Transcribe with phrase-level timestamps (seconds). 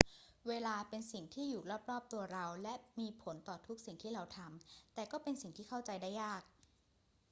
[0.47, 6.41] เวลาเป็นสิ่งที่อยู่รอบ ๆ ตัวเราและมีผลต่อทุกสิ่งที่เราทำ แต่ก็เป็นสิ่งที่เข้าใจได้ยาก